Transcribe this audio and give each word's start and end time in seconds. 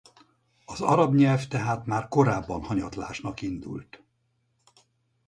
Az 0.65 0.81
arab 0.81 1.13
nyelv 1.15 1.47
tehát 1.47 1.85
már 1.85 2.07
korábban 2.07 2.63
hanyatlásnak 2.63 3.41
indult. 3.41 4.03